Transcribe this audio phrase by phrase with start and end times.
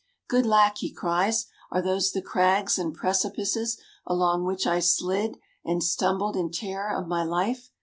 [0.27, 0.79] Good lack!
[0.79, 6.49] he cries, are those the crags and precipices along which I slid and stumbled in
[6.49, 7.69] terror of my life?